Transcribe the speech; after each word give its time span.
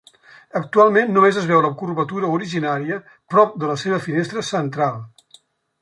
Actualment 0.59 1.11
només 1.17 1.37
es 1.41 1.45
veu 1.51 1.61
la 1.65 1.71
curvatura 1.83 2.31
originària 2.39 2.99
prop 3.35 3.55
de 3.65 3.71
la 3.73 3.77
seva 3.85 4.01
finestra 4.09 4.49
central. 4.53 4.99